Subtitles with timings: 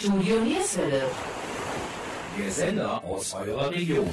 [0.00, 1.02] Studio Nierswelle.
[2.38, 4.08] Der Sender aus eurer Region.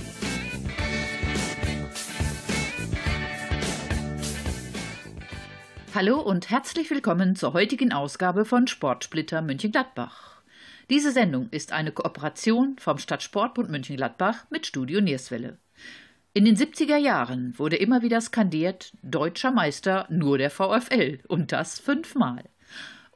[5.95, 10.41] Hallo und herzlich willkommen zur heutigen Ausgabe von Sportsplitter München-Gladbach.
[10.89, 15.57] Diese Sendung ist eine Kooperation vom Stadtsportbund München-Gladbach mit Studio Nierswelle.
[16.33, 21.79] In den 70er Jahren wurde immer wieder skandiert, deutscher Meister nur der VfL und das
[21.79, 22.43] fünfmal.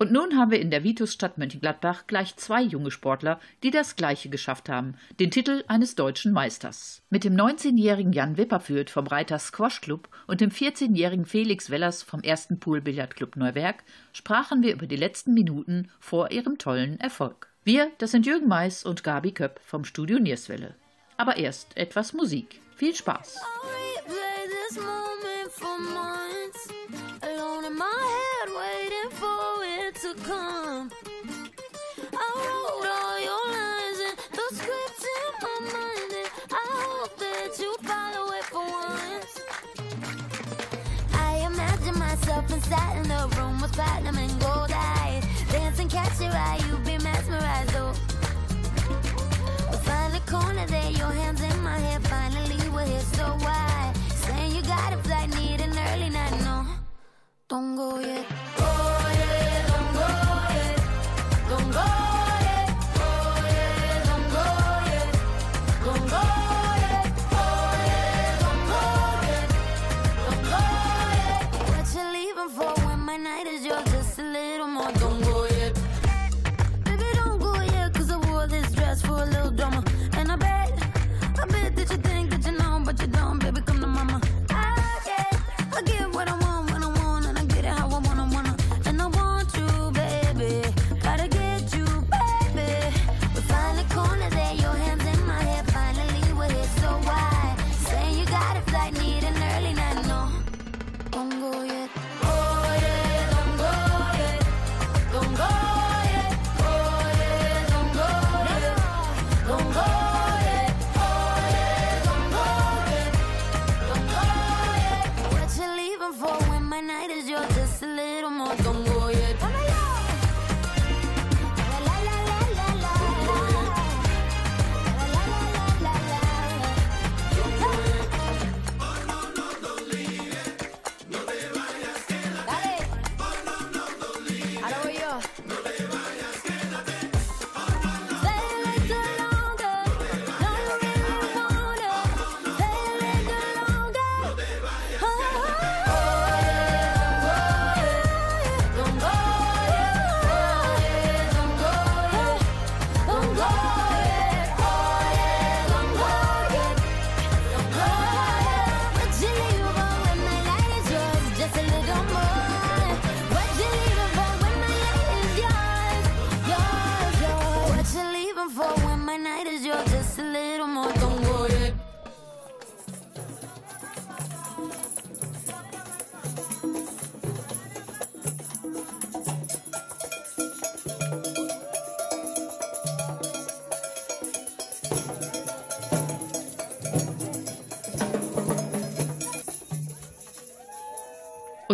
[0.02, 4.30] Und nun haben wir in der Vitusstadt Mönchengladbach gleich zwei junge Sportler, die das Gleiche
[4.30, 7.04] geschafft haben, den Titel eines deutschen Meisters.
[7.12, 12.22] Mit dem 19-jährigen Jan Wipperfürth vom Reiter Squash Club und dem 14-jährigen Felix Wellers vom
[12.22, 17.50] ersten Poolbillardclub Neuwerk sprachen wir über die letzten Minuten vor ihrem tollen Erfolg.
[17.64, 20.74] Wir, das sind Jürgen Mais und Gabi Köpp vom Studio Nierswelle.
[21.18, 22.60] Aber erst etwas Musik.
[22.76, 23.40] Viel Spaß!
[25.62, 27.01] to
[30.24, 30.92] come.
[32.14, 37.60] I wrote all your lines and the scripts in my mind, and I hope that
[37.60, 39.34] you follow it for once.
[41.14, 46.32] I imagine myself inside in the room with platinum and gold eyes, dancing, catch your
[46.32, 47.76] eye, you be mesmerized.
[47.76, 47.94] Oh,
[49.84, 52.00] find a corner there, your hands in my hair.
[52.02, 53.94] Finally, we're here, so why?
[54.26, 56.66] Saying you got a flight, need an early night, no,
[57.48, 58.26] don't go yet.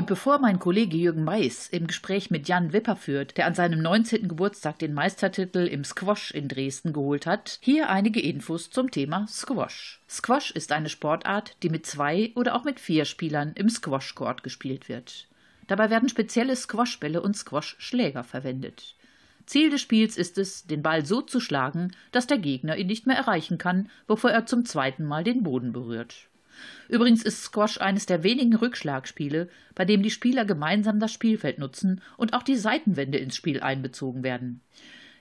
[0.07, 4.29] Bevor mein Kollege Jürgen Mais im Gespräch mit Jan Wipper führt, der an seinem 19.
[4.29, 10.01] Geburtstag den Meistertitel im Squash in Dresden geholt hat, hier einige Infos zum Thema Squash.
[10.09, 14.88] Squash ist eine Sportart, die mit zwei oder auch mit vier Spielern im Squashcourt gespielt
[14.88, 15.28] wird.
[15.68, 18.95] Dabei werden spezielle Squashbälle und Squashschläger verwendet.
[19.45, 23.07] Ziel des Spiels ist es, den Ball so zu schlagen, dass der Gegner ihn nicht
[23.07, 26.28] mehr erreichen kann, bevor er zum zweiten Mal den Boden berührt.
[26.90, 32.01] Übrigens ist Squash eines der wenigen Rückschlagspiele, bei dem die Spieler gemeinsam das Spielfeld nutzen
[32.18, 34.62] und auch die Seitenwände ins Spiel einbezogen werden.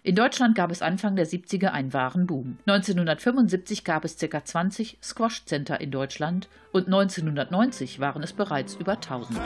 [0.06, 2.58] In Deutschland gab es Anfang der 70er einen wahren Boom.
[2.66, 4.44] 1975 gab es ca.
[4.44, 9.36] 20 Squash-Center in Deutschland und 1990 waren es bereits über 1000.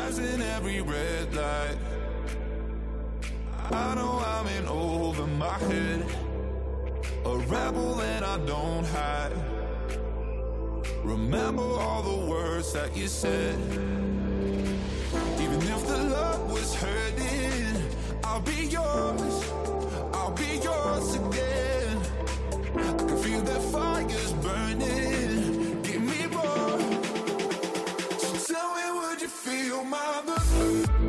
[7.23, 9.50] A rebel and I
[11.05, 13.59] Remember all the words that you said.
[15.41, 17.83] Even if the love was hurting,
[18.23, 19.51] I'll be yours.
[20.13, 21.99] I'll be yours again.
[22.77, 25.83] I can feel that fire's burning.
[25.83, 26.79] Give me more.
[28.19, 31.00] So tell me, would you feel my love?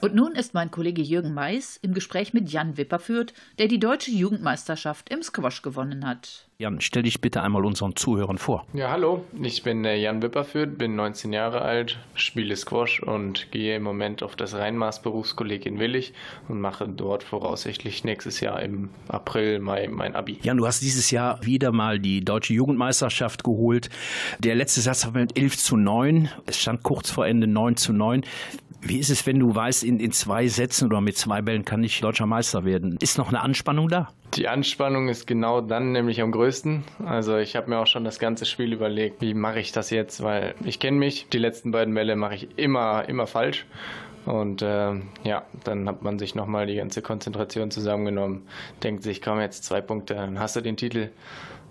[0.00, 4.10] Und nun ist mein Kollege Jürgen Mais im Gespräch mit Jan Wipperfürth, der die deutsche
[4.10, 6.49] Jugendmeisterschaft im Squash gewonnen hat.
[6.60, 8.66] Jan, stell dich bitte einmal unseren Zuhörern vor.
[8.74, 13.76] Ja, hallo, ich bin der Jan Wipperfürth, bin 19 Jahre alt, spiele Squash und gehe
[13.76, 16.12] im Moment auf das Rheinmaß-Berufskolleg in Willig
[16.48, 20.38] und mache dort voraussichtlich nächstes Jahr im April, Mai mein Abi.
[20.42, 23.88] Jan, du hast dieses Jahr wieder mal die deutsche Jugendmeisterschaft geholt.
[24.40, 26.28] Der letzte Satz war mit 11 zu 9.
[26.44, 28.20] Es stand kurz vor Ende 9 zu 9.
[28.82, 31.84] Wie ist es, wenn du weißt, in, in zwei Sätzen oder mit zwei Bällen kann
[31.84, 32.96] ich deutscher Meister werden?
[33.00, 34.08] Ist noch eine Anspannung da?
[34.34, 36.49] Die Anspannung ist genau dann nämlich am größten.
[37.04, 40.22] Also ich habe mir auch schon das ganze Spiel überlegt, wie mache ich das jetzt,
[40.22, 43.66] weil ich kenne mich, die letzten beiden Bälle mache ich immer, immer falsch.
[44.26, 44.92] Und äh,
[45.24, 48.46] ja, dann hat man sich nochmal die ganze Konzentration zusammengenommen,
[48.82, 51.08] denkt sich, komm jetzt zwei Punkte, dann hast du den Titel.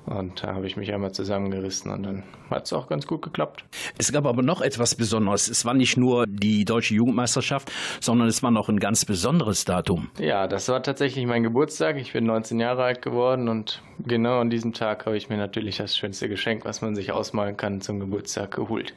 [0.09, 3.63] Und da habe ich mich einmal zusammengerissen und dann hat es auch ganz gut geklappt.
[3.99, 5.47] Es gab aber noch etwas Besonderes.
[5.47, 7.71] Es war nicht nur die deutsche Jugendmeisterschaft,
[8.01, 10.09] sondern es war noch ein ganz besonderes Datum.
[10.17, 11.97] Ja, das war tatsächlich mein Geburtstag.
[11.97, 15.77] Ich bin 19 Jahre alt geworden und genau an diesem Tag habe ich mir natürlich
[15.77, 18.95] das schönste Geschenk, was man sich ausmalen kann, zum Geburtstag geholt.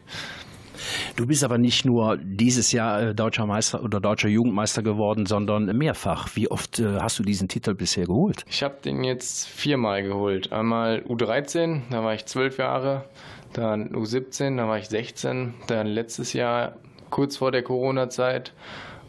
[1.16, 5.66] Du bist aber nicht nur dieses Jahr äh, deutscher Meister oder deutscher Jugendmeister geworden, sondern
[5.76, 6.28] mehrfach.
[6.34, 8.44] Wie oft äh, hast du diesen Titel bisher geholt?
[8.48, 10.52] Ich habe den jetzt viermal geholt.
[10.52, 13.04] Einmal U13, da war ich zwölf Jahre,
[13.52, 16.76] dann U17, da war ich 16, dann letztes Jahr
[17.10, 18.52] kurz vor der Corona-Zeit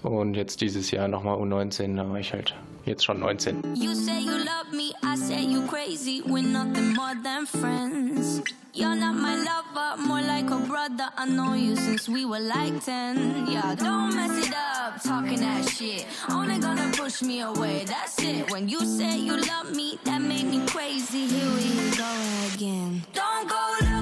[0.04, 3.76] und jetzt dieses Jahr nochmal U19, da war ich halt jetzt schon 19.
[3.76, 6.22] You say you love me, I say you crazy.
[6.26, 8.42] We're nothing more than friends.
[8.74, 11.10] You're not my lover, more like a brother.
[11.16, 13.48] I know you since we were like 10.
[13.48, 16.08] Yeah, don't mess it up, talking that shit.
[16.30, 18.52] Only gonna push me away, that's it.
[18.52, 21.28] When you say you love me, that made me crazy.
[21.28, 23.04] Here we go again.
[23.14, 23.93] Don't go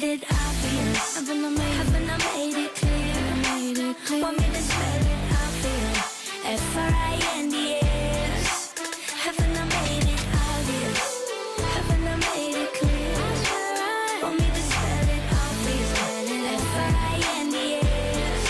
[0.00, 1.16] made it obvious?
[1.16, 3.14] Haven't I made, haven't I made it clear?
[3.42, 4.22] Made it clear.
[4.22, 5.18] Want me to spell it
[5.64, 5.88] you?
[6.44, 8.74] F R I N D S.
[9.24, 11.02] Haven't I made it obvious?
[11.74, 13.14] Haven't I made it clear?
[14.22, 15.78] Want me to spell it out for?
[16.54, 18.44] F R I N D S.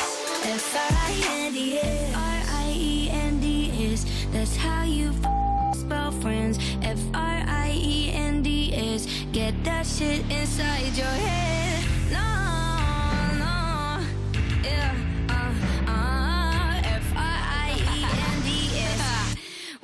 [0.45, 1.15] F R I
[1.47, 2.15] N D S.
[2.15, 4.05] R I E N D S.
[4.33, 5.13] That's how you
[5.73, 6.59] spell friends.
[6.83, 9.07] F R I E N D S.
[9.33, 10.58] Get that shit inside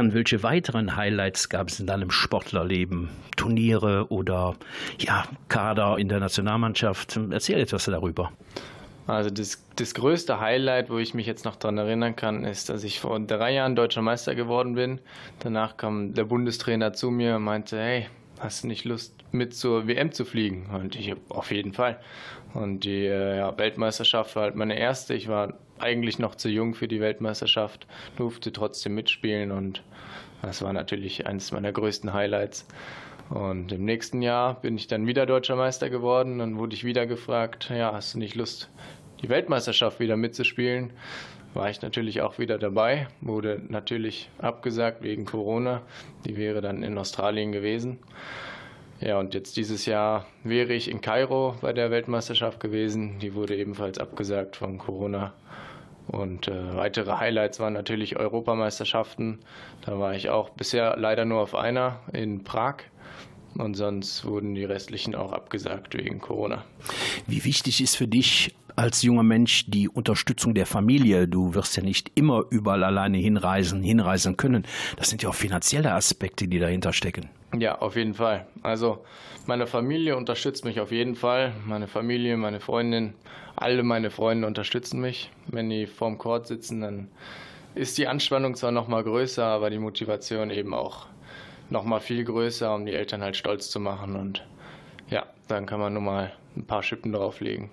[0.00, 3.10] Jan, welche weiteren Highlights gab es in deinem Sportlerleben?
[3.36, 4.56] Turniere oder
[4.98, 7.20] ja, Kader in der Nationalmannschaft?
[7.30, 8.32] Erzähl etwas darüber.
[9.06, 12.82] Also das, das größte Highlight, wo ich mich jetzt noch daran erinnern kann, ist, dass
[12.82, 15.00] ich vor drei Jahren deutscher Meister geworden bin.
[15.40, 18.06] Danach kam der Bundestrainer zu mir und meinte, hey,
[18.38, 20.70] hast du nicht Lust mit zur WM zu fliegen?
[20.72, 22.00] Und ich auf jeden Fall.
[22.54, 25.12] Und die äh, ja, Weltmeisterschaft war halt meine erste.
[25.12, 29.82] Ich war eigentlich noch zu jung für die Weltmeisterschaft, durfte trotzdem mitspielen und
[30.42, 32.66] das war natürlich eines meiner größten Highlights.
[33.28, 36.38] Und im nächsten Jahr bin ich dann wieder deutscher Meister geworden.
[36.38, 38.70] Dann wurde ich wieder gefragt, ja, hast du nicht Lust,
[39.22, 40.92] die Weltmeisterschaft wieder mitzuspielen?
[41.54, 45.82] War ich natürlich auch wieder dabei, wurde natürlich abgesagt wegen Corona.
[46.24, 47.98] Die wäre dann in Australien gewesen.
[49.00, 53.18] Ja, und jetzt dieses Jahr wäre ich in Kairo bei der Weltmeisterschaft gewesen.
[53.18, 55.32] Die wurde ebenfalls abgesagt von Corona.
[56.10, 59.38] Und äh, weitere Highlights waren natürlich Europameisterschaften.
[59.86, 62.76] Da war ich auch bisher leider nur auf einer in Prag.
[63.56, 66.64] Und sonst wurden die restlichen auch abgesagt wegen Corona.
[67.26, 71.28] Wie wichtig ist für dich als junger Mensch die Unterstützung der Familie?
[71.28, 74.64] Du wirst ja nicht immer überall alleine hinreisen, hinreisen können.
[74.96, 77.28] Das sind ja auch finanzielle Aspekte, die dahinter stecken.
[77.54, 78.46] Ja, auf jeden Fall.
[78.62, 79.04] Also
[79.44, 81.52] meine Familie unterstützt mich auf jeden Fall.
[81.66, 83.12] Meine Familie, meine Freundin,
[83.54, 85.30] alle meine Freunde unterstützen mich.
[85.48, 87.08] Wenn die vorm Court sitzen, dann
[87.74, 91.06] ist die Anspannung zwar noch mal größer, aber die Motivation eben auch
[91.68, 94.16] noch mal viel größer, um die Eltern halt stolz zu machen.
[94.16, 94.42] Und
[95.10, 97.68] ja, dann kann man nur mal ein paar Schippen drauflegen.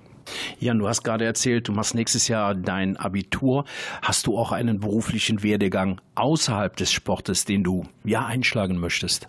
[0.59, 3.65] Jan, du hast gerade erzählt, du machst nächstes Jahr dein Abitur.
[4.01, 9.27] Hast du auch einen beruflichen Werdegang außerhalb des Sportes, den du ja einschlagen möchtest?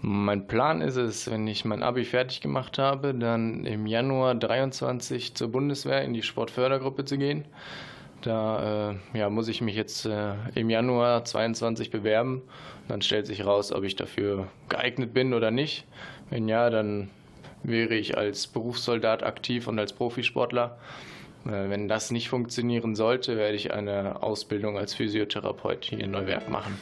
[0.00, 5.34] Mein Plan ist es, wenn ich mein Abi fertig gemacht habe, dann im Januar 23
[5.34, 7.44] zur Bundeswehr in die Sportfördergruppe zu gehen.
[8.22, 12.42] Da äh, ja, muss ich mich jetzt äh, im Januar 22 bewerben.
[12.86, 15.84] Dann stellt sich raus, ob ich dafür geeignet bin oder nicht.
[16.30, 17.10] Wenn ja, dann
[17.62, 20.78] wäre ich als Berufssoldat aktiv und als Profisportler.
[21.44, 26.76] Wenn das nicht funktionieren sollte, werde ich eine Ausbildung als Physiotherapeut hier in Neuwerk machen.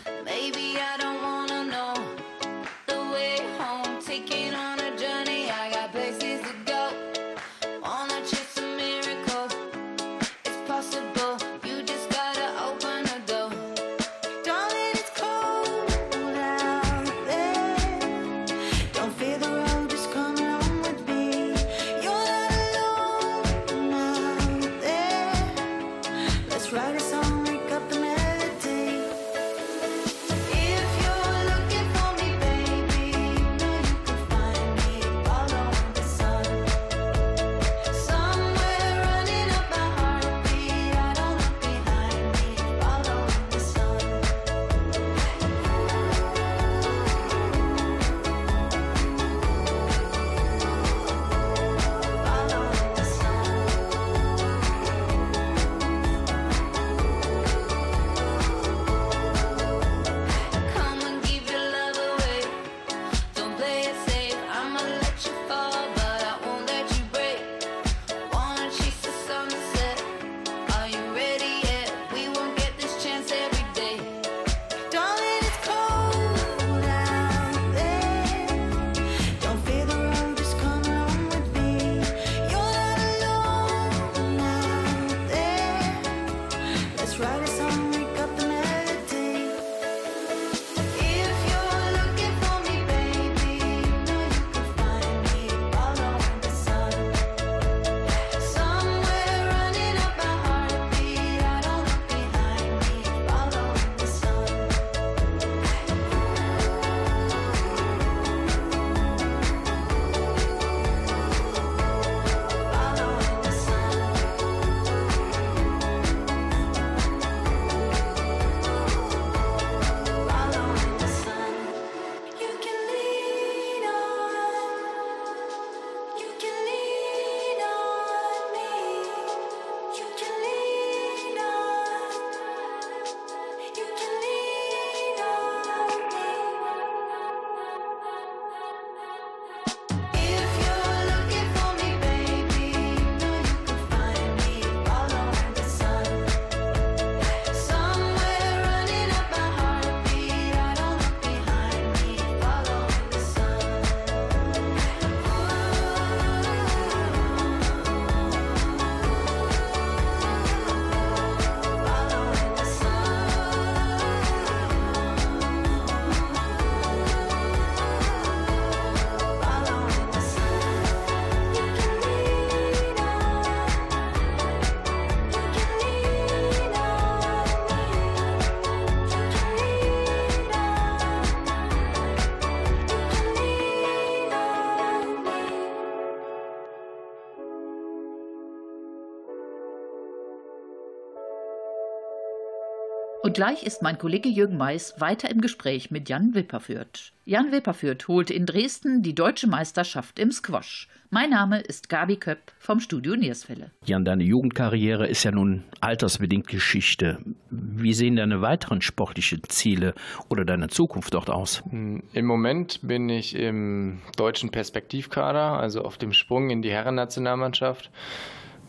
[193.36, 197.12] Gleich ist mein Kollege Jürgen Mais weiter im Gespräch mit Jan Wipperfürth.
[197.26, 200.88] Jan Wipperfürth holte in Dresden die deutsche Meisterschaft im Squash.
[201.10, 203.72] Mein Name ist Gabi Köpp vom Studio Nierswelle.
[203.84, 207.18] Jan, deine Jugendkarriere ist ja nun altersbedingt Geschichte.
[207.50, 209.92] Wie sehen deine weiteren sportlichen Ziele
[210.30, 211.62] oder deine Zukunft dort aus?
[211.70, 217.90] Im Moment bin ich im deutschen Perspektivkader, also auf dem Sprung in die Herrennationalmannschaft.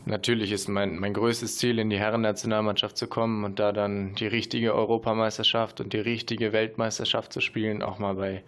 [0.08, 4.28] Natürlich ist mein, mein größtes Ziel, in die Herrennationalmannschaft zu kommen und da dann die
[4.28, 8.42] richtige Europameisterschaft und die richtige Weltmeisterschaft zu spielen, auch mal bei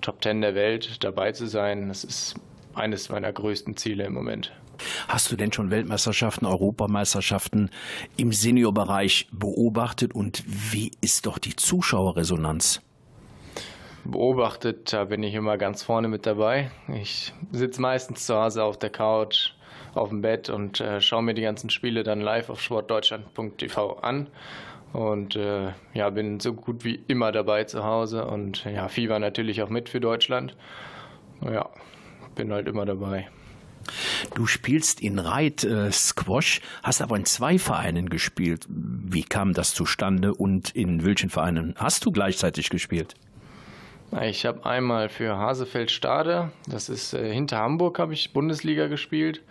[0.00, 1.86] Top Ten der Welt dabei zu sein.
[1.86, 2.34] Das ist
[2.74, 4.52] eines meiner größten Ziele im Moment.
[5.06, 7.70] Hast du denn schon Weltmeisterschaften, Europameisterschaften
[8.16, 12.82] im Seniorbereich beobachtet und wie ist doch die Zuschauerresonanz?
[14.04, 16.72] Beobachtet, da bin ich immer ganz vorne mit dabei.
[16.92, 19.52] Ich sitze meistens zu Hause auf der Couch,
[19.96, 24.28] auf dem Bett und äh, schaue mir die ganzen Spiele dann live auf sportdeutschland.tv an.
[24.92, 29.62] Und äh, ja, bin so gut wie immer dabei zu Hause und ja, Fieber natürlich
[29.62, 30.56] auch mit für Deutschland.
[31.42, 31.68] Ja,
[32.34, 33.28] bin halt immer dabei.
[34.34, 38.66] Du spielst in Reit äh, Squash, hast aber in zwei Vereinen gespielt.
[38.68, 43.14] Wie kam das zustande und in welchen Vereinen hast du gleichzeitig gespielt?
[44.22, 49.42] Ich habe einmal für Hasefeld Stade, das ist äh, hinter Hamburg, habe ich Bundesliga gespielt.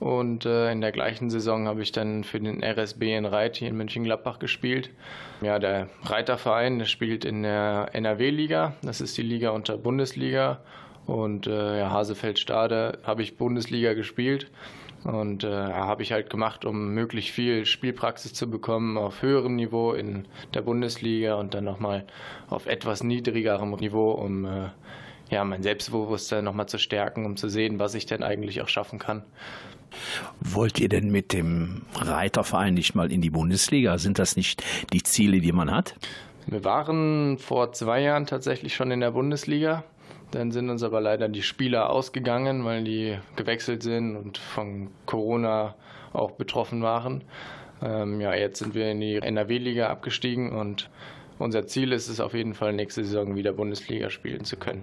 [0.00, 3.68] Und äh, in der gleichen Saison habe ich dann für den RSB in Reit hier
[3.68, 4.90] in Mönchengladbach gespielt.
[5.40, 10.60] Ja, der Reiterverein der spielt in der NRW-Liga, das ist die Liga unter Bundesliga.
[11.06, 14.50] Und äh, ja, Hasefeld Stade habe ich Bundesliga gespielt.
[15.04, 19.92] Und äh, habe ich halt gemacht, um möglichst viel Spielpraxis zu bekommen auf höherem Niveau
[19.92, 22.06] in der Bundesliga und dann nochmal
[22.48, 24.70] auf etwas niedrigerem Niveau, um äh,
[25.28, 28.98] ja, mein Selbstbewusstsein nochmal zu stärken, um zu sehen, was ich denn eigentlich auch schaffen
[28.98, 29.24] kann.
[30.40, 33.98] Wollt ihr denn mit dem Reiterverein nicht mal in die Bundesliga?
[33.98, 35.94] Sind das nicht die Ziele, die man hat?
[36.46, 39.84] Wir waren vor zwei Jahren tatsächlich schon in der Bundesliga.
[40.30, 45.74] Dann sind uns aber leider die Spieler ausgegangen, weil die gewechselt sind und von Corona
[46.12, 47.24] auch betroffen waren.
[47.82, 50.90] Ähm, ja, jetzt sind wir in die NRW-Liga abgestiegen und
[51.38, 54.82] unser Ziel ist es auf jeden Fall, nächste Saison wieder Bundesliga spielen zu können.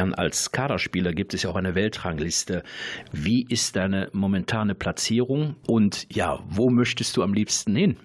[0.00, 2.62] Jan, als Kaderspieler gibt es ja auch eine Weltrangliste.
[3.12, 7.98] Wie ist deine momentane Platzierung und ja, wo möchtest du am liebsten hin?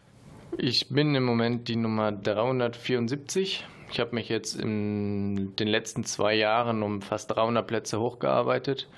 [0.58, 3.66] Ich bin im Moment die Nummer 374.
[3.90, 8.90] Ich habe mich jetzt in den letzten zwei Jahren um fast 300 Plätze hochgearbeitet.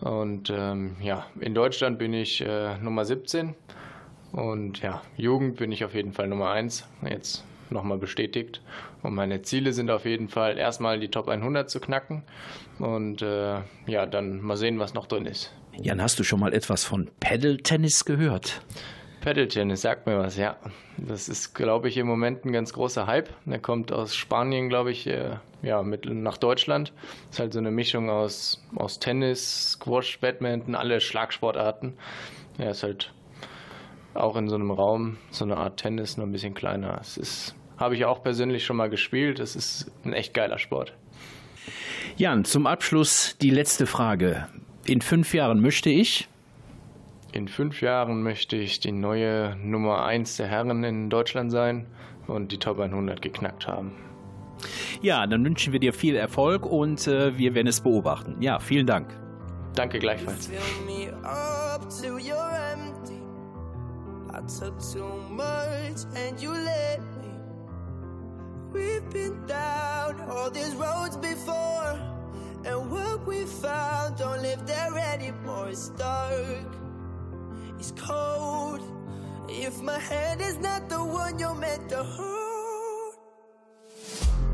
[0.00, 3.54] Und ähm, ja, in Deutschland bin ich äh, Nummer 17
[4.32, 8.60] und ja, Jugend bin ich auf jeden Fall Nummer 1, jetzt nochmal bestätigt.
[9.02, 12.24] Und meine Ziele sind auf jeden Fall erstmal die Top 100 zu knacken
[12.78, 15.52] und äh, ja, dann mal sehen, was noch drin ist.
[15.80, 18.60] Jan, hast du schon mal etwas von Paddle-Tennis gehört?
[19.20, 20.56] Paddle-Tennis sagt mir was, ja.
[20.96, 23.28] Das ist, glaube ich, im Moment ein ganz großer Hype.
[23.44, 26.92] Der kommt aus Spanien, glaube ich, äh, ja, mit nach Deutschland.
[27.26, 31.94] Das ist halt so eine Mischung aus, aus Tennis, Squash, Badminton, alle Schlagsportarten.
[32.58, 33.12] Ja, ist halt
[34.14, 36.96] auch in so einem Raum, so eine Art Tennis, nur ein bisschen kleiner.
[36.96, 39.38] Das ist, habe ich auch persönlich schon mal gespielt.
[39.38, 40.94] Das ist ein echt geiler Sport.
[42.16, 44.48] Jan, zum Abschluss die letzte Frage.
[44.84, 46.28] In fünf Jahren möchte ich
[47.32, 51.86] in fünf Jahren möchte ich die neue Nummer 1 der Herren in Deutschland sein
[52.26, 53.92] und die Top 100 geknackt haben.
[55.02, 58.40] Ja, dann wünschen wir dir viel Erfolg und äh, wir werden es beobachten.
[58.40, 59.16] Ja, vielen Dank.
[59.74, 60.50] Danke gleichfalls.
[68.78, 71.98] We've been down all these roads before,
[72.64, 75.68] and what we found don't live there anymore.
[75.70, 76.70] It's dark.
[77.80, 78.80] is cold.
[79.48, 83.14] If my hand is not the one you're meant to hold,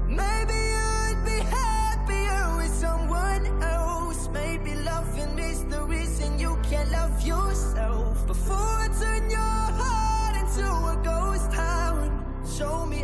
[0.09, 0.61] maybe
[1.03, 4.29] I'd be happier with someone else.
[4.33, 8.27] Maybe loving is the reason you can't love yourself.
[8.27, 12.25] Before I turn your heart into a ghost town,
[12.57, 13.04] show me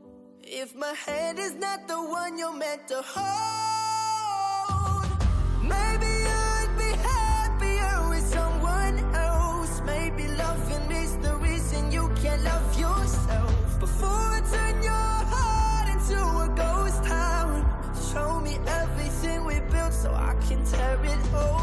[0.53, 5.07] If my hand is not the one you're meant to hold,
[5.63, 9.81] maybe I'd be happier with someone else.
[9.85, 16.19] Maybe loving is the reason you can't love yourself before I turn your heart into
[16.19, 17.65] a ghost town.
[18.11, 21.60] Show me everything we built so I can tear it all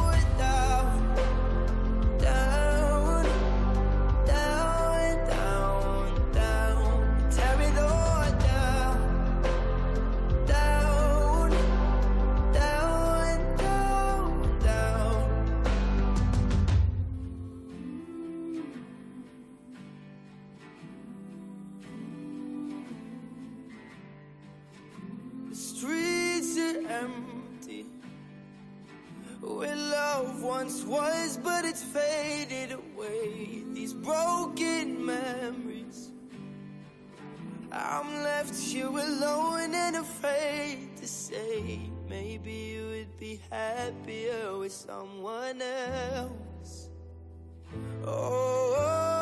[38.96, 46.88] alone and afraid to say, maybe you would be happier with someone else.
[48.04, 49.17] Oh, maybe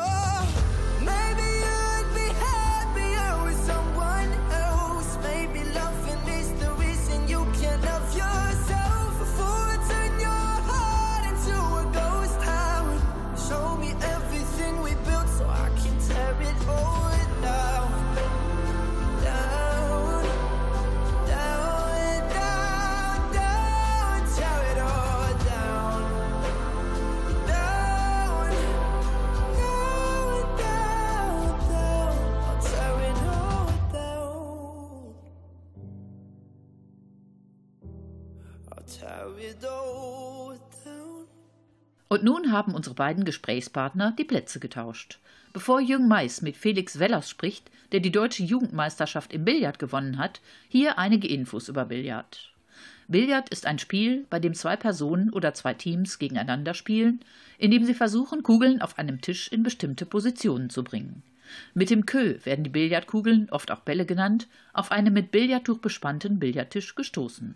[42.09, 45.19] Und nun haben unsere beiden Gesprächspartner die Plätze getauscht.
[45.53, 50.41] Bevor Jürgen Mais mit Felix Wellers spricht, der die deutsche Jugendmeisterschaft im Billard gewonnen hat,
[50.69, 52.51] hier einige Infos über Billard.
[53.07, 57.21] Billard ist ein Spiel, bei dem zwei Personen oder zwei Teams gegeneinander spielen,
[57.57, 61.23] indem sie versuchen, Kugeln auf einem Tisch in bestimmte Positionen zu bringen.
[61.73, 66.39] Mit dem Kö werden die Billardkugeln, oft auch Bälle genannt, auf einen mit Billardtuch bespannten
[66.39, 67.55] Billardtisch gestoßen.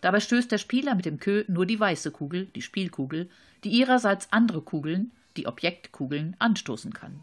[0.00, 3.28] Dabei stößt der Spieler mit dem Kö nur die weiße Kugel, die Spielkugel,
[3.64, 7.22] die ihrerseits andere Kugeln, die Objektkugeln, anstoßen kann.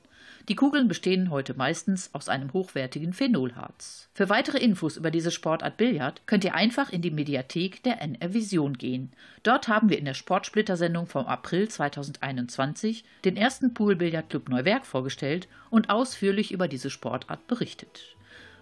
[0.49, 4.09] Die Kugeln bestehen heute meistens aus einem hochwertigen Phenolharz.
[4.13, 8.33] Für weitere Infos über diese Sportart Billard könnt ihr einfach in die Mediathek der NR
[8.33, 9.11] Vision gehen.
[9.43, 15.89] Dort haben wir in der Sportsplitter-Sendung vom April 2021 den ersten Pool-Billard-Club Neuwerk vorgestellt und
[15.89, 18.15] ausführlich über diese Sportart berichtet.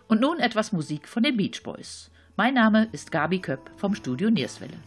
[0.08, 2.10] Und nun etwas Musik von den Beach Boys.
[2.38, 4.78] Mein Name ist Gabi Köpp vom Studio Nierswelle.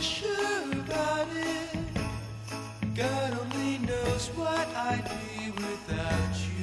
[0.00, 0.44] Sure.
[2.94, 6.53] God only knows what I'd be without you.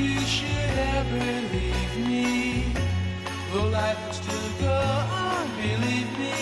[0.00, 2.72] You should ever leave me,
[3.52, 3.98] though life
[4.60, 4.80] go
[5.26, 6.38] on, believe me,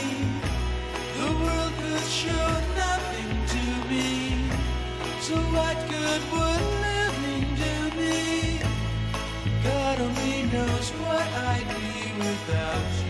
[1.18, 2.48] the world could show
[2.84, 4.50] nothing to me.
[5.20, 8.60] So what good would living do me?
[9.64, 13.07] God only knows what I'd be without you.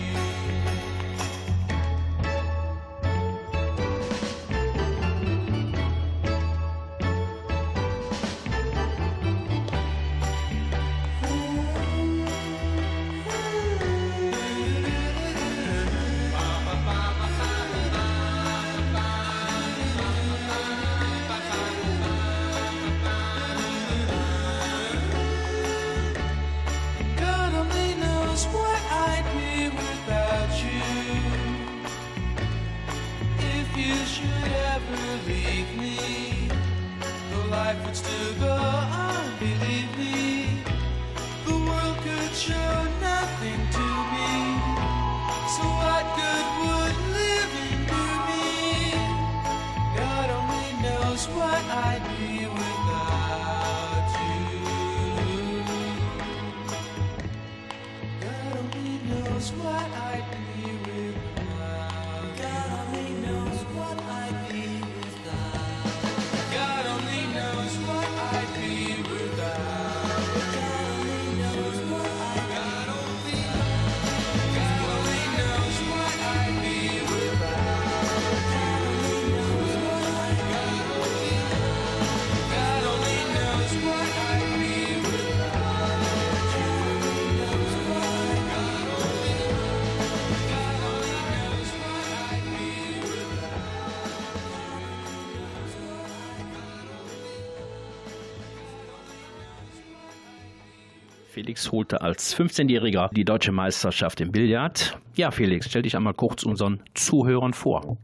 [101.59, 104.97] Felix holte als 15-Jähriger die deutsche Meisterschaft im Billard.
[105.15, 107.97] Ja, Felix, stell dich einmal kurz unseren Zuhörern vor.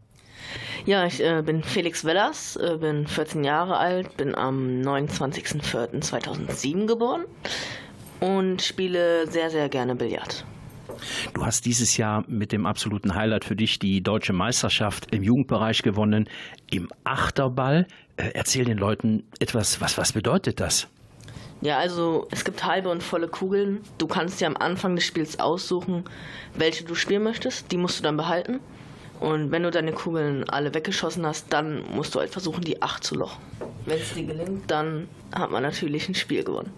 [0.86, 7.24] Ja, ich äh, bin Felix Wellers, äh, bin 14 Jahre alt, bin am 29.04.2007 geboren
[8.20, 10.46] und spiele sehr, sehr gerne Billard.
[11.34, 15.82] Du hast dieses Jahr mit dem absoluten Highlight für dich die deutsche Meisterschaft im Jugendbereich
[15.82, 16.28] gewonnen,
[16.70, 17.88] im Achterball.
[18.18, 20.90] Äh, erzähl den Leuten etwas, was, was bedeutet das?
[21.66, 23.82] Ja, also es gibt halbe und volle Kugeln.
[23.98, 26.04] Du kannst dir am Anfang des Spiels aussuchen,
[26.54, 27.72] welche du spielen möchtest.
[27.72, 28.60] Die musst du dann behalten.
[29.20, 33.04] Und wenn du deine Kugeln alle weggeschossen hast, dann musst du halt versuchen, die acht
[33.04, 33.42] zu lochen.
[33.88, 36.72] Wenn es dir gelingt, dann hat man natürlich ein Spiel gewonnen.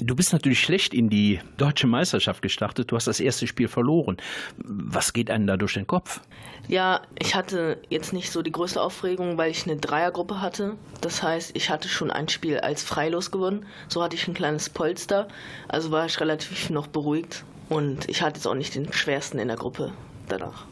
[0.00, 2.90] Du bist natürlich schlecht in die deutsche Meisterschaft gestartet.
[2.90, 4.16] Du hast das erste Spiel verloren.
[4.56, 6.20] Was geht einem da durch den Kopf?
[6.66, 10.76] Ja, ich hatte jetzt nicht so die größte Aufregung, weil ich eine Dreiergruppe hatte.
[11.00, 13.66] Das heißt, ich hatte schon ein Spiel als Freilos gewonnen.
[13.88, 15.28] So hatte ich ein kleines Polster.
[15.68, 17.44] Also war ich relativ noch beruhigt.
[17.68, 19.92] Und ich hatte jetzt auch nicht den schwersten in der Gruppe
[20.28, 20.66] danach.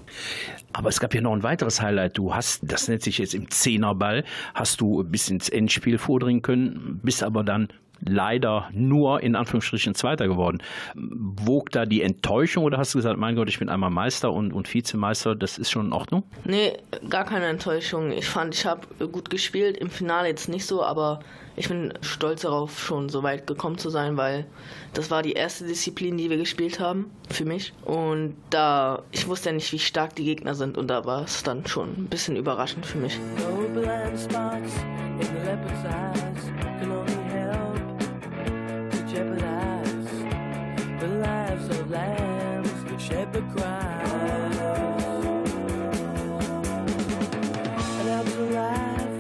[0.73, 2.19] Aber es gab ja noch ein weiteres Highlight.
[2.19, 7.01] Du hast, das nennt sich jetzt im Zehnerball, hast du bis ins Endspiel vordringen können,
[7.03, 7.69] bist aber dann
[8.05, 10.63] leider nur in Anführungsstrichen Zweiter geworden.
[10.95, 14.53] Wog da die Enttäuschung oder hast du gesagt, mein Gott, ich bin einmal Meister und,
[14.53, 16.25] und Vizemeister, das ist schon in Ordnung?
[16.45, 16.73] Nee,
[17.09, 18.13] gar keine Enttäuschung.
[18.13, 19.77] Ich fand, ich habe gut gespielt.
[19.77, 21.21] Im Finale jetzt nicht so, aber
[21.55, 24.47] ich bin stolz darauf, schon so weit gekommen zu sein, weil
[24.95, 27.73] das war die erste Disziplin, die wir gespielt haben für mich.
[27.85, 31.43] Und da, ich wusste ja nicht, wie stark die Gegner sind und da war es
[31.43, 33.19] dann schon ein bisschen überraschend für mich.
[36.83, 37.22] No
[39.13, 40.11] jeopardize
[40.99, 44.57] the lives of lambs that shepherd cries.
[48.01, 49.13] And out to alive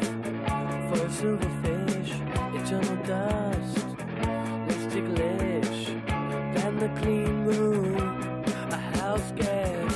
[0.89, 2.13] for a silverfish,
[2.59, 3.87] eternal dust.
[4.67, 5.87] Let's ticklish
[6.55, 9.92] than the clean room, a house gets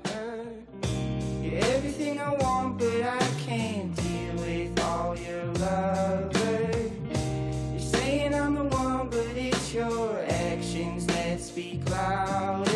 [0.06, 0.09] I
[1.54, 6.92] Everything I want, but I can't deal with all your lovers.
[7.72, 12.69] You're saying I'm the one, but it's your actions that speak louder.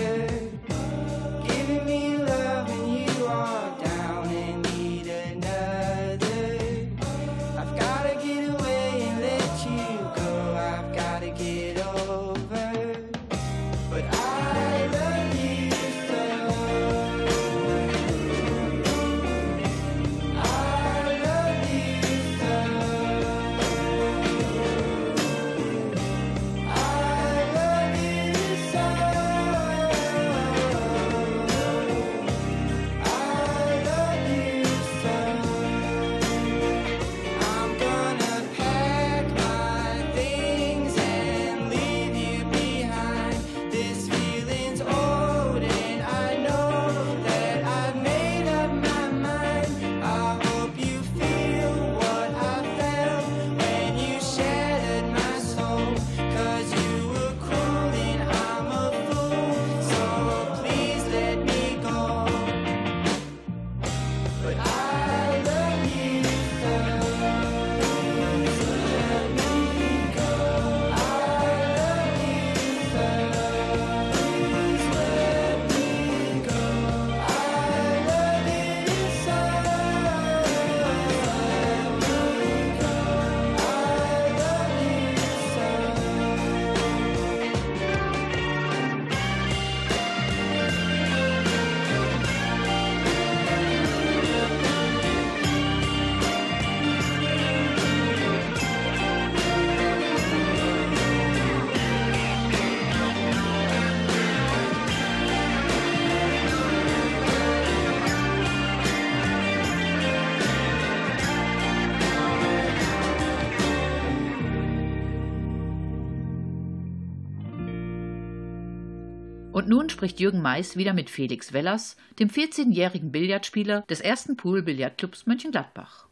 [119.84, 126.08] Nun spricht Jürgen Mais wieder mit Felix Wellers, dem 14-jährigen Billardspieler des ersten Pool-Billardclubs Mönchengladbach.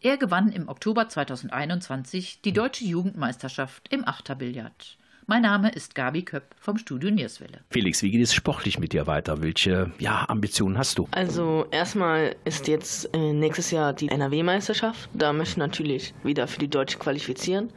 [0.00, 4.98] Er gewann im Oktober 2021 die deutsche Jugendmeisterschaft im Achterbillard.
[5.26, 7.58] Mein Name ist Gabi Köpp vom Studio Nierswelle.
[7.70, 9.42] Felix, wie geht es sportlich mit dir weiter?
[9.42, 11.08] Welche ja, Ambitionen hast du?
[11.10, 15.10] Also erstmal ist jetzt äh, nächstes Jahr die NRW-Meisterschaft.
[15.12, 17.70] Da möchte ich natürlich wieder für die Deutsche qualifizieren.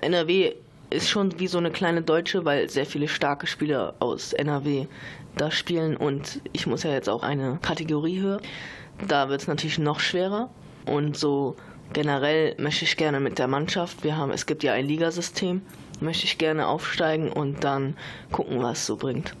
[0.00, 0.54] NRW
[0.96, 4.86] ist schon wie so eine kleine Deutsche, weil sehr viele starke Spieler aus NRW
[5.36, 8.40] da spielen und ich muss ja jetzt auch eine Kategorie höher.
[9.06, 10.50] Da wird es natürlich noch schwerer.
[10.86, 11.56] Und so
[11.92, 15.62] generell möchte ich gerne mit der Mannschaft, wir haben, es gibt ja ein Ligasystem,
[16.00, 17.96] möchte ich gerne aufsteigen und dann
[18.32, 19.34] gucken, was es so bringt.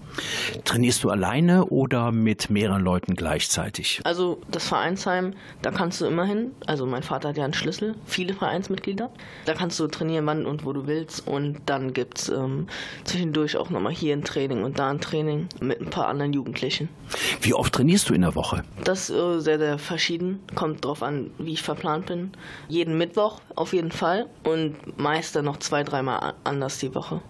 [0.64, 4.00] Trainierst du alleine oder mit mehreren Leuten gleichzeitig?
[4.04, 6.52] Also das Vereinsheim, da kannst du immer hin.
[6.66, 9.10] Also mein Vater hat ja einen Schlüssel, viele Vereinsmitglieder.
[9.44, 11.26] Da kannst du trainieren, wann und wo du willst.
[11.26, 12.66] Und dann gibt es ähm,
[13.04, 16.88] zwischendurch auch nochmal hier ein Training und da ein Training mit ein paar anderen Jugendlichen.
[17.40, 18.64] Wie oft trainierst du in der Woche?
[18.84, 20.40] Das ist äh, sehr, sehr verschieden.
[20.54, 22.32] Kommt drauf an, wie ich verplant bin.
[22.68, 27.20] Jeden Mittwoch auf jeden Fall und meist dann noch zwei, dreimal anders die Woche.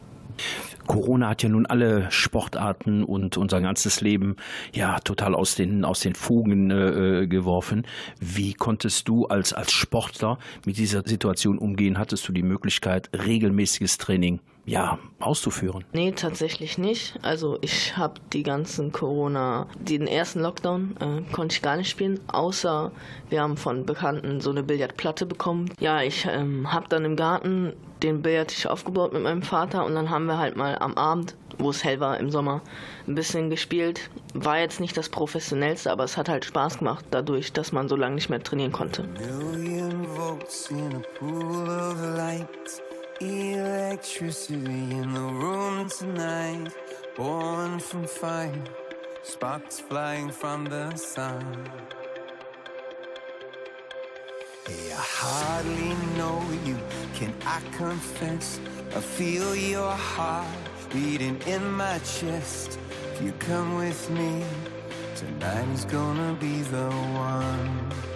[0.87, 4.37] Corona hat ja nun alle Sportarten und unser ganzes Leben
[4.73, 7.87] ja total aus den, aus den Fugen äh, geworfen.
[8.21, 11.99] Wie konntest du als, als Sportler mit dieser Situation umgehen?
[11.99, 15.85] Hattest du die Möglichkeit, regelmäßiges Training ja, auszuführen?
[15.93, 17.19] Nee, tatsächlich nicht.
[17.23, 22.21] Also ich habe die ganzen Corona, den ersten Lockdown äh, konnte ich gar nicht spielen,
[22.27, 22.91] außer
[23.31, 25.71] wir haben von Bekannten so eine Billardplatte bekommen.
[25.79, 30.11] Ja, ich ähm, habe dann im Garten den Billardtisch aufgebaut mit meinem Vater und dann
[30.11, 32.61] haben wir halt mal am Abend, wo es hell war im Sommer,
[33.07, 34.11] ein bisschen gespielt.
[34.35, 37.97] War jetzt nicht das professionellste, aber es hat halt Spaß gemacht dadurch, dass man so
[37.97, 39.05] lange nicht mehr trainieren konnte.
[39.05, 42.83] Million volts in a pool of light.
[43.19, 46.69] Electricity in the room tonight.
[47.17, 48.53] Born from fire.
[49.23, 51.67] Sparks flying from the sun.
[54.67, 56.77] Hey, I hardly know you.
[57.15, 58.61] Can I confess?
[58.95, 60.47] I feel your heart
[60.93, 62.79] beating in my chest.
[63.15, 64.45] If you come with me,
[65.15, 68.16] tonight is gonna be the one.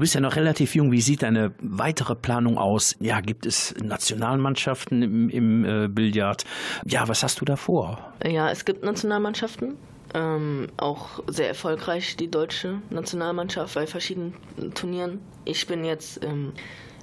[0.00, 0.92] Du bist ja noch relativ jung.
[0.92, 2.96] Wie sieht deine weitere Planung aus?
[3.00, 6.46] Ja, gibt es Nationalmannschaften im, im äh, Billard?
[6.86, 8.14] Ja, was hast du da vor?
[8.24, 9.76] Ja, es gibt Nationalmannschaften.
[10.14, 14.32] Ähm, auch sehr erfolgreich die deutsche Nationalmannschaft bei verschiedenen
[14.72, 15.20] Turnieren.
[15.44, 16.54] Ich bin jetzt im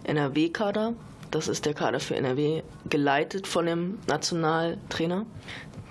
[0.05, 0.93] NRW-Kader.
[1.29, 5.27] Das ist der Kader für NRW, geleitet von dem Nationaltrainer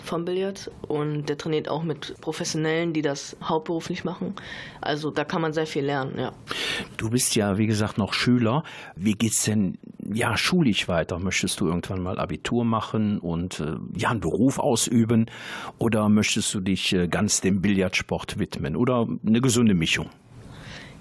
[0.05, 4.35] vom Billard und der trainiert auch mit Professionellen, die das hauptberuflich machen.
[4.81, 6.33] Also da kann man sehr viel lernen, ja.
[6.97, 8.63] Du bist ja, wie gesagt, noch Schüler.
[8.95, 11.19] Wie geht's denn ja schulisch weiter?
[11.19, 15.27] Möchtest du irgendwann mal Abitur machen und äh, ja einen Beruf ausüben
[15.79, 20.11] oder möchtest du dich äh, ganz dem Billardsport widmen oder eine gesunde Mischung?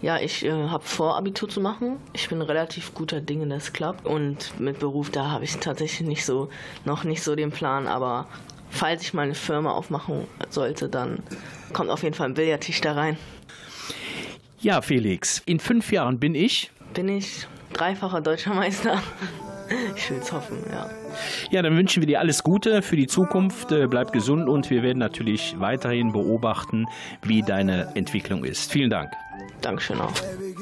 [0.02, 1.98] Ja, ich äh, habe vor, Abitur zu machen.
[2.14, 4.06] Ich bin relativ guter Dinge, das klappt.
[4.06, 6.50] Und mit Beruf, da habe ich tatsächlich nicht so,
[6.84, 7.88] noch nicht so den Plan.
[7.88, 8.28] Aber
[8.76, 11.20] falls ich mal eine Firma aufmachen sollte, dann
[11.74, 13.18] kommt auf jeden Fall ein Billardtisch da rein.
[14.60, 16.72] Ja, Felix, in fünf Jahren bin ich.
[16.94, 19.02] Bin ich dreifacher deutscher Meister.
[19.96, 20.88] Ich will es hoffen, ja.
[21.50, 23.72] Ja, dann wünschen wir dir alles Gute für die Zukunft.
[23.72, 26.86] Äh, Bleib gesund und wir werden natürlich weiterhin beobachten,
[27.24, 28.72] wie deine Entwicklung ist.
[28.72, 29.12] Vielen Dank.
[29.62, 30.12] Dankeschön auch.
[30.12, 30.54] Baby,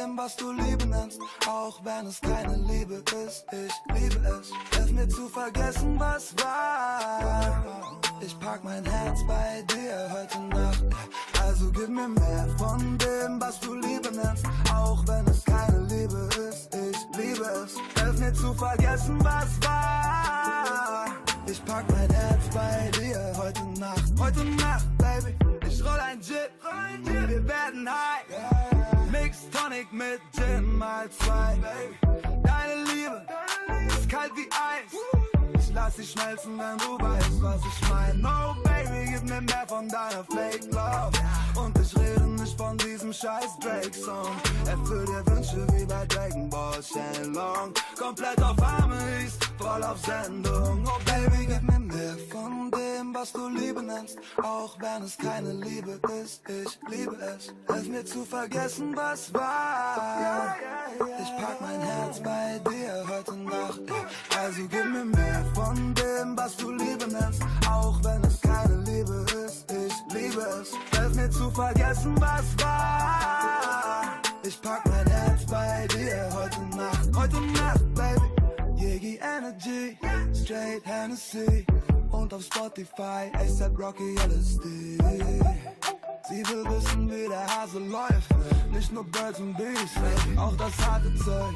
[0.00, 3.44] dem, was du Liebe nennst, auch wenn es keine Liebe ist.
[3.52, 4.50] Ich liebe es.
[4.76, 7.98] Hilf mir zu vergessen, was war.
[8.20, 10.84] Ich pack mein Herz bei dir heute Nacht.
[11.42, 14.44] Also gib mir mehr von dem, was du Liebe nennst,
[14.74, 16.74] auch wenn es keine Liebe ist.
[16.74, 17.74] Ich liebe es.
[18.00, 21.06] Hilf mir zu vergessen, was war.
[21.46, 24.04] Ich pack mein Herz bei dir heute Nacht.
[24.18, 25.34] Heute Nacht, Baby.
[25.68, 26.50] Ich roll ein Jet,
[27.04, 28.79] wir werden high.
[29.30, 31.56] Mix Tonic mit Gin mal zwei.
[32.42, 33.24] Deine Liebe
[33.86, 34.92] ist kalt wie Eis.
[35.54, 38.20] Ich lass sie schmelzen, wenn du weißt, was ich mein.
[38.20, 41.12] No, Baby, gib mir mehr von deiner Fake Love.
[41.54, 44.34] Und ich rede nicht von diesem scheiß Drake-Song.
[44.66, 47.72] Erfüll dir Wünsche wie bei Dragon Ball Shenlong.
[47.96, 50.84] Komplett auf Arme, ist voll auf Sendung.
[50.86, 54.18] Oh, Baby, gib mir mehr von dem, was du Liebe nennst.
[54.42, 57.52] Auch wenn es keine Liebe ist, ich liebe es.
[57.72, 60.56] Hilf mir zu vergessen, was war.
[61.22, 63.80] Ich pack mein Herz bei dir heute Nacht.
[64.38, 67.42] Also gib mir mehr von dem, was du Liebe nennst.
[67.68, 70.70] Auch wenn es keine Liebe ist, ich liebe es.
[70.98, 74.20] Hilf mir zu vergessen, was war.
[74.42, 77.08] Ich pack mein Herz bei dir heute Nacht.
[77.14, 78.19] Heute Nacht, Baby.
[79.10, 79.98] Yegi Energy,
[80.32, 81.66] Straight Hennessy.
[82.10, 84.98] Und auf Spotify, ASAP Rocky LSD.
[86.28, 88.28] Sie will wissen, wie der Hase läuft.
[88.70, 89.90] Nicht nur Birds und Bees,
[90.36, 91.54] auch das harte Zeug.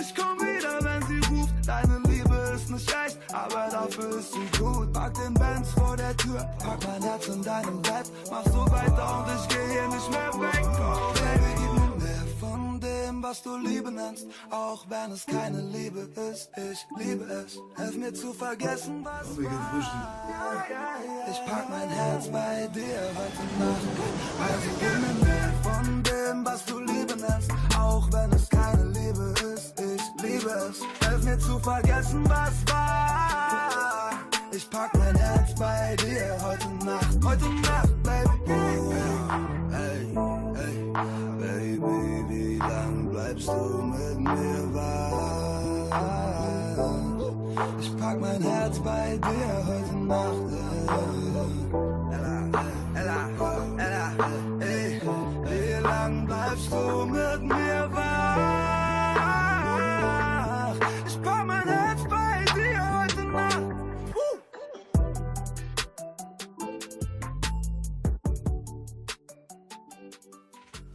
[0.00, 1.54] Ich komm wieder, wenn sie ruft.
[1.66, 4.92] Deine Liebe ist nicht echt, aber dafür ist sie gut.
[4.92, 8.10] Pack den Benz vor der Tür, pack mein Herz in deinem Bett.
[8.30, 10.66] Mach so weiter und ich geh hier nicht mehr weg.
[10.78, 11.61] Oh, Baby,
[13.22, 14.26] dem, was du Liebe nennst.
[14.50, 17.58] Auch wenn es keine Liebe ist, ich liebe es.
[17.76, 20.66] Hilf mir zu vergessen, was war.
[21.30, 23.86] Ich pack mein Herz bei dir heute Nacht.
[24.46, 27.50] Also gib mir mehr von dem, was du Liebe nennst.
[27.78, 30.80] Auch wenn es keine Liebe ist, ich liebe es.
[31.06, 34.10] Hilf mir zu vergessen, was war.
[34.54, 37.18] Ich pack mein Herz bei dir heute Nacht.
[37.24, 38.52] Heute Nacht, Baby.
[40.14, 40.92] Oh, hey,
[41.40, 45.92] hey, Baby, wie lang bleibst du mit mir wach?
[47.80, 50.52] Ich pack mein Herz bei dir heute Nacht.
[52.14, 52.38] Ella,
[52.94, 53.18] Ella,
[53.78, 54.06] Ella,
[54.60, 55.00] ey,
[55.44, 57.81] wie lang bleibst du mit mir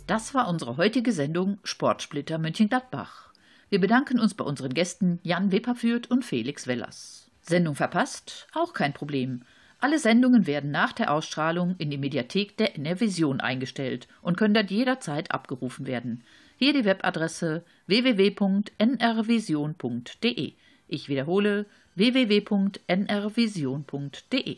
[0.07, 3.33] Das war unsere heutige Sendung Sportsplitter Mönchengladbach.
[3.69, 7.29] Wir bedanken uns bei unseren Gästen Jan Wipperfürt und Felix Wellers.
[7.41, 8.47] Sendung verpasst?
[8.53, 9.41] Auch kein Problem.
[9.81, 14.53] Alle Sendungen werden nach der Ausstrahlung in die Mediathek der NR Vision eingestellt und können
[14.53, 16.23] dort jederzeit abgerufen werden.
[16.57, 20.53] Hier die Webadresse www.nrvision.de.
[20.87, 24.57] Ich wiederhole www.nrvision.de.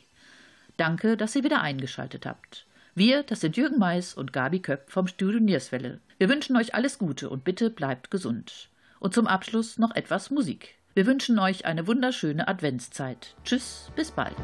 [0.78, 2.68] Danke, dass ihr wieder eingeschaltet habt.
[2.96, 6.00] Wir, das sind Jürgen Mais und Gabi Köpp vom Studio Nierswelle.
[6.18, 8.70] Wir wünschen euch alles Gute und bitte bleibt gesund.
[9.00, 10.76] Und zum Abschluss noch etwas Musik.
[10.94, 13.36] Wir wünschen euch eine wunderschöne Adventszeit.
[13.46, 14.36] Tschüss, bis bald.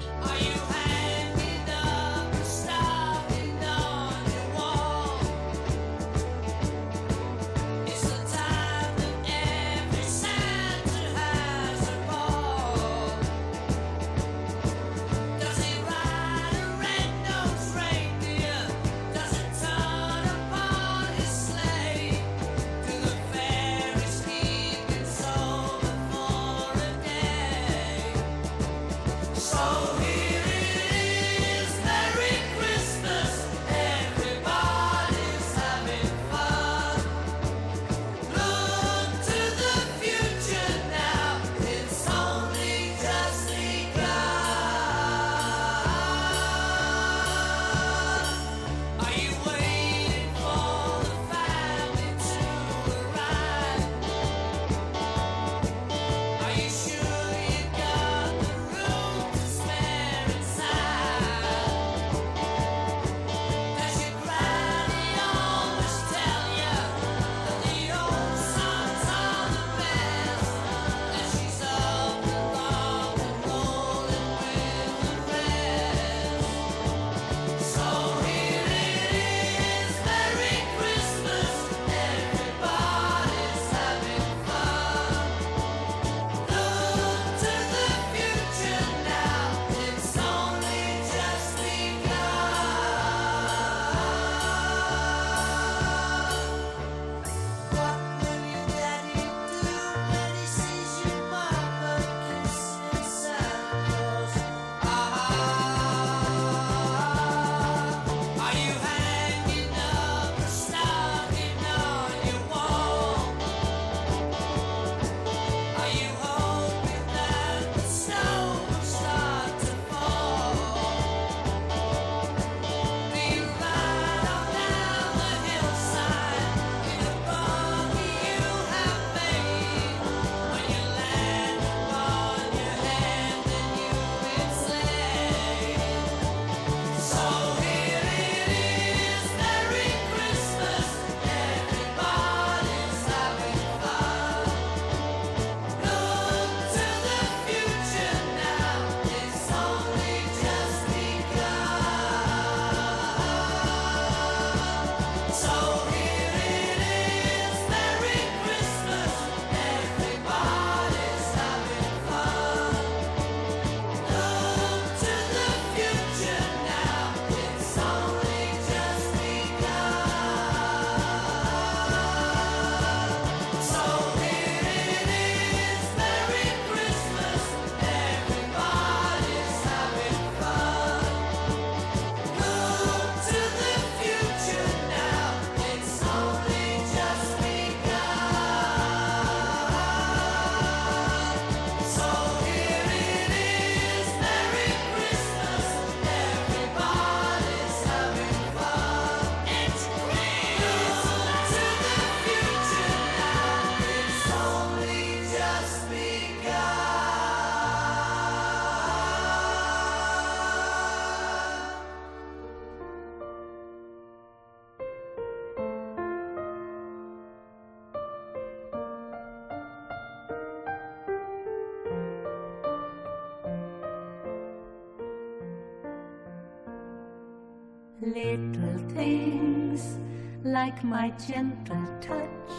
[230.86, 232.52] My gentle touch.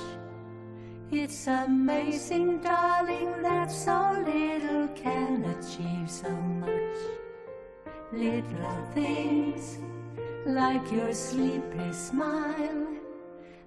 [1.13, 6.99] It's amazing, darling, that so little can achieve so much.
[8.13, 9.79] Little things
[10.45, 12.89] like your sleepy smile.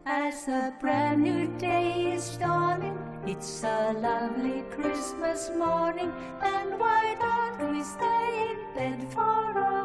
[0.05, 7.71] As a brand new day is dawning, it's a lovely Christmas morning, and why don't
[7.71, 9.78] we stay in bed for a?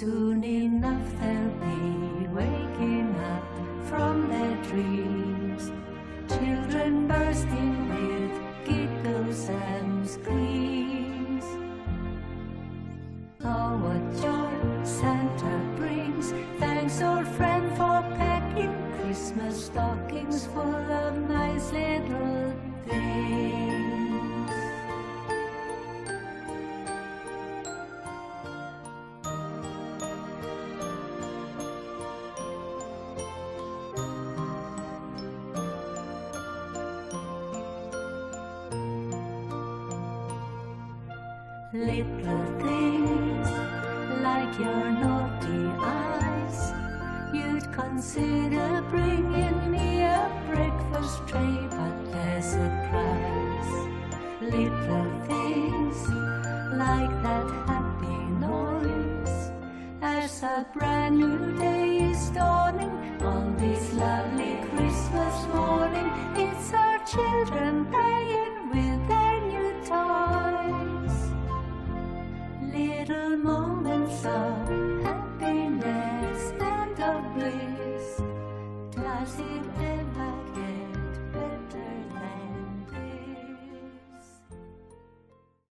[0.00, 3.44] Soon enough they'll be waking up
[3.84, 5.70] from their dreams,
[6.26, 8.32] children bursting with
[8.64, 11.44] giggles and screams.
[13.44, 16.32] Oh, what joy Santa brings!
[16.58, 20.89] Thanks, old friend, for packing Christmas stockings full
[48.00, 53.74] consider bringing me a breakfast tray, but there's a price.
[54.40, 55.98] Little things
[56.80, 59.52] like that happy noise.
[60.00, 67.84] As a brand new day is dawning on this lovely Christmas morning, it's our children
[67.84, 70.60] playing with their new toys
[72.72, 74.59] little moments of
[79.40, 79.69] You.